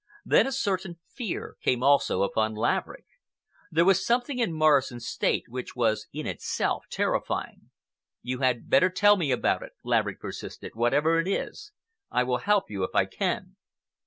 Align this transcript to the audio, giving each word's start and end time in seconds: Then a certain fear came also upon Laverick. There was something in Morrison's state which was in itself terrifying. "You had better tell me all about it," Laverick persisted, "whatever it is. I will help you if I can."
Then 0.25 0.47
a 0.47 0.51
certain 0.51 0.97
fear 1.13 1.57
came 1.61 1.83
also 1.83 2.23
upon 2.23 2.55
Laverick. 2.55 3.05
There 3.69 3.85
was 3.85 4.03
something 4.03 4.39
in 4.39 4.51
Morrison's 4.51 5.05
state 5.05 5.43
which 5.47 5.75
was 5.75 6.07
in 6.11 6.25
itself 6.25 6.85
terrifying. 6.89 7.69
"You 8.23 8.39
had 8.39 8.67
better 8.67 8.89
tell 8.89 9.15
me 9.15 9.31
all 9.31 9.37
about 9.37 9.61
it," 9.61 9.73
Laverick 9.83 10.19
persisted, 10.19 10.71
"whatever 10.73 11.19
it 11.19 11.27
is. 11.27 11.71
I 12.09 12.23
will 12.23 12.39
help 12.39 12.67
you 12.67 12.81
if 12.83 12.95
I 12.95 13.05
can." 13.05 13.57